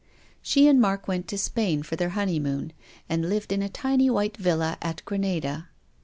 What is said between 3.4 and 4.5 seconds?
in a tiny white